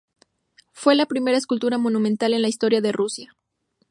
[0.71, 3.37] Fue la primera escultura monumental en la historia de Rusia.